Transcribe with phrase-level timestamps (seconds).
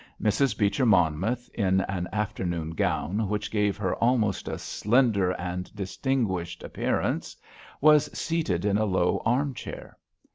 [0.19, 0.57] Mrs.
[0.57, 7.35] Beecher Monmouth in an afternoon gown which gave her almost a slender and distinguished appearance,
[7.81, 9.99] was seated in a low arm chair.